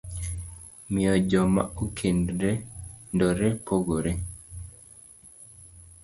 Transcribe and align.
miyo 0.91 1.13
joma 1.29 1.63
okendore 1.83 3.47
pogore. 3.65 4.13